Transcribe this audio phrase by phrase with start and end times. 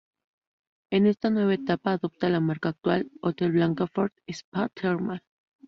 [0.89, 5.21] En esta nueva etapa adopta la marca actual, Hotel Blancafort Spa Termal.